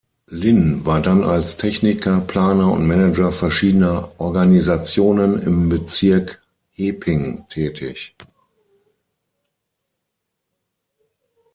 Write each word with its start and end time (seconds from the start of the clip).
Lin 0.31 0.83
war 0.83 0.99
dann 0.99 1.23
als 1.23 1.57
Techniker, 1.57 2.21
Planer 2.21 2.71
und 2.71 2.87
Manager 2.87 3.31
verschiedener 3.31 4.09
Organisationen 4.19 5.39
im 5.39 5.69
Bezirk 5.69 6.41
Heping 6.71 7.45
tätig. 7.49 8.15